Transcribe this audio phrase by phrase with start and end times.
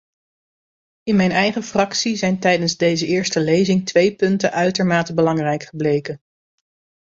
[1.03, 6.19] In mijn eigen fractie zijn tijdens deze eerste lezing twee punten uitermate belangrijk gebleken.